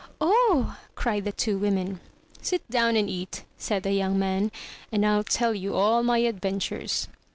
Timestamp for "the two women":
1.25-1.99